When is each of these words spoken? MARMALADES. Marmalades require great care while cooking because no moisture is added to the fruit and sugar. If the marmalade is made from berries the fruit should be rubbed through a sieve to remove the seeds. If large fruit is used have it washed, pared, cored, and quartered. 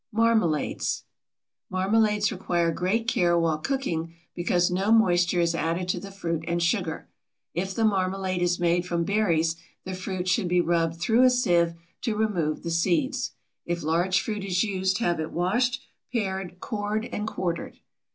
MARMALADES. 0.11 1.03
Marmalades 1.69 2.31
require 2.31 2.71
great 2.71 3.07
care 3.07 3.37
while 3.37 3.59
cooking 3.59 4.15
because 4.33 4.71
no 4.71 4.91
moisture 4.91 5.39
is 5.39 5.53
added 5.53 5.87
to 5.89 5.99
the 5.99 6.09
fruit 6.09 6.43
and 6.47 6.63
sugar. 6.63 7.07
If 7.53 7.75
the 7.75 7.85
marmalade 7.85 8.41
is 8.41 8.59
made 8.59 8.83
from 8.87 9.03
berries 9.03 9.57
the 9.83 9.93
fruit 9.93 10.27
should 10.27 10.47
be 10.47 10.59
rubbed 10.59 10.95
through 10.99 11.21
a 11.21 11.29
sieve 11.29 11.75
to 12.01 12.15
remove 12.15 12.63
the 12.63 12.71
seeds. 12.71 13.33
If 13.67 13.83
large 13.83 14.19
fruit 14.23 14.43
is 14.43 14.63
used 14.63 14.97
have 14.97 15.19
it 15.19 15.29
washed, 15.31 15.83
pared, 16.11 16.59
cored, 16.59 17.05
and 17.05 17.27
quartered. 17.27 17.77